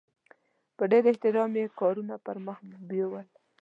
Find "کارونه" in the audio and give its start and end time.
1.79-2.13